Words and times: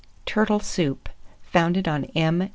TURTLE 0.25 0.61
SOUP 0.61 1.09
(founded 1.43 1.87
on 1.87 2.05
M. 2.15 2.49